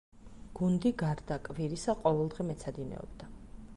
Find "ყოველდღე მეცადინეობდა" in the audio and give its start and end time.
2.07-3.29